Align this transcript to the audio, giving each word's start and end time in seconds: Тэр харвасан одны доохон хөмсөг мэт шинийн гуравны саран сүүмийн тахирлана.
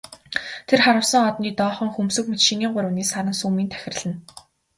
Тэр 0.69 0.79
харвасан 0.85 1.23
одны 1.31 1.49
доохон 1.59 1.89
хөмсөг 1.95 2.25
мэт 2.29 2.41
шинийн 2.47 2.71
гуравны 2.75 3.03
саран 3.11 3.35
сүүмийн 3.39 3.71
тахирлана. 3.71 4.17